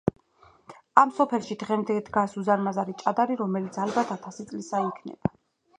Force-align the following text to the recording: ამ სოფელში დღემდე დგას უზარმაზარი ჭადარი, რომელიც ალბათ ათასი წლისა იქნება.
ამ 1.01 1.11
სოფელში 1.17 1.57
დღემდე 1.65 1.97
დგას 2.09 2.33
უზარმაზარი 2.43 2.97
ჭადარი, 3.05 3.39
რომელიც 3.45 3.79
ალბათ 3.87 4.17
ათასი 4.19 4.49
წლისა 4.51 4.85
იქნება. 4.91 5.35